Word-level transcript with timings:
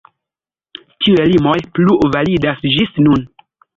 Tiuj 1.03 1.27
limoj 1.31 1.55
plu 1.75 1.99
validas 2.17 2.67
ĝis 2.77 2.99
nun. 3.09 3.29